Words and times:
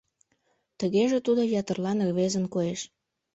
Тыгеже 0.79 1.17
тудо 1.25 1.41
ятырлан 1.59 1.99
рвезын 2.09 2.45
коеш. 2.53 2.81